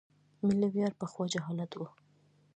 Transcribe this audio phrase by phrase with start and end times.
[0.45, 1.81] ملي ویاړ پخوا جهالت و.